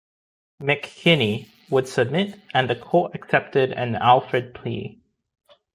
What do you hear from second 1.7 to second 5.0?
submit and the court accepted an Alford plea.